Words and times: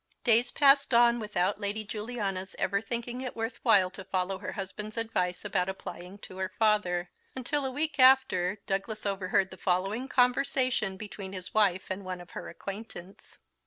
Days 0.23 0.49
passed 0.49 0.95
on 0.95 1.19
without 1.19 1.59
Lady 1.59 1.83
Juliana's 1.85 2.55
ever 2.57 2.81
thinking 2.81 3.21
it 3.21 3.35
worth 3.35 3.59
while 3.61 3.91
to 3.91 4.03
follow 4.03 4.39
her 4.39 4.53
husband's 4.53 4.97
advice 4.97 5.45
about 5.45 5.69
applying 5.69 6.17
to 6.25 6.37
her 6.37 6.49
father; 6.57 7.11
until 7.35 7.65
a 7.67 7.71
week 7.71 7.99
after, 7.99 8.57
Douglas 8.65 9.05
overheard 9.05 9.51
the 9.51 9.57
following 9.57 10.07
conversation 10.07 10.97
between 10.97 11.33
his 11.33 11.53
wife 11.53 11.85
and 11.91 12.03
one 12.03 12.19
of 12.19 12.31
her 12.31 12.49
acquaintance. 12.49 13.37